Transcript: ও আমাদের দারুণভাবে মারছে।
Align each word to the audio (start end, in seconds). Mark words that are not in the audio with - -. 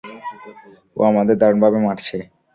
ও 0.97 1.09
আমাদের 1.11 1.35
দারুণভাবে 1.37 1.79
মারছে। 1.85 2.17